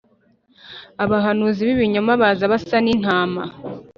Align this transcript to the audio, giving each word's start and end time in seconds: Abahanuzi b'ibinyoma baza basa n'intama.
Abahanuzi 1.03 1.61
b'ibinyoma 1.67 2.11
baza 2.21 2.43
basa 2.51 2.77
n'intama. 2.81 3.43